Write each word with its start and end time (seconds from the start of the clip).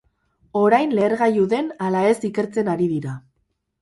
Orain 0.61 0.95
lehergailu 0.99 1.43
den 1.51 1.69
ala 1.89 2.03
ez 2.13 2.17
ikertzen 2.31 2.73
ari 2.77 2.89
dira. 2.99 3.15